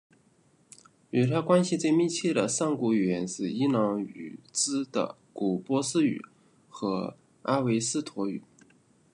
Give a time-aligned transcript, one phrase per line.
[1.11, 6.25] 与它关系最密切的上古语言是伊朗语支的古波斯语
[6.69, 8.41] 和阿维斯陀语。